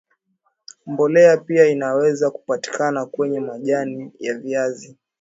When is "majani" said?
3.39-4.11